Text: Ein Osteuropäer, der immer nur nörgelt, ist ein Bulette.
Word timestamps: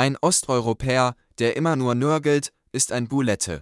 Ein 0.00 0.16
Osteuropäer, 0.22 1.14
der 1.38 1.58
immer 1.58 1.76
nur 1.76 1.94
nörgelt, 1.94 2.54
ist 2.72 2.90
ein 2.90 3.06
Bulette. 3.06 3.58